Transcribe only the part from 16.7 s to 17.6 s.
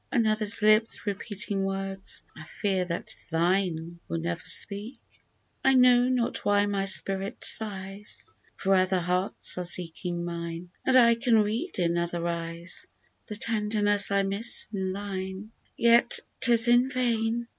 vain